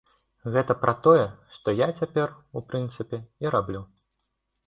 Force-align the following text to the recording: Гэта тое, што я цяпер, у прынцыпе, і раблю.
Гэта 0.53 0.75
тое, 1.07 1.25
што 1.57 1.75
я 1.81 1.87
цяпер, 1.99 2.33
у 2.61 2.63
прынцыпе, 2.71 3.17
і 3.45 3.51
раблю. 3.57 3.81